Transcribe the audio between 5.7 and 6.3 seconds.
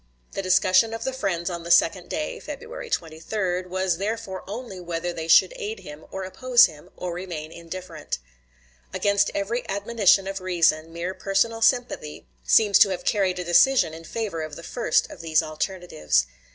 him, or